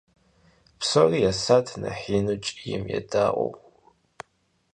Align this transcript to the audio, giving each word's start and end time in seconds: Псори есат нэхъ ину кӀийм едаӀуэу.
Псори 0.79 1.19
есат 1.31 1.67
нэхъ 1.81 2.05
ину 2.17 2.35
кӀийм 2.43 2.83
едаӀуэу. 2.97 3.51